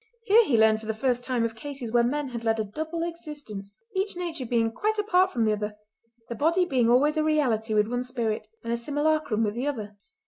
[0.23, 3.03] Here he learned for the first time of cases where men had led a double
[3.03, 8.01] existence—each nature being quite apart from the other—the body being always a reality with one
[8.01, 9.95] spirit, and a simulacrum with the other.